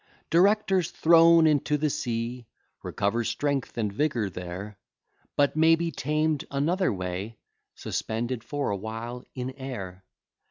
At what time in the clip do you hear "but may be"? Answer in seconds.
5.35-5.91